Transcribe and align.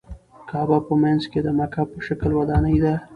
کعبه 0.49 0.77
په 0.87 0.93
منځ 1.03 1.21
کې 1.31 1.39
د 1.43 1.47
مکعب 1.59 1.87
په 1.93 1.99
شکل 2.07 2.31
ودانۍ 2.39 2.77
ده. 2.83 2.93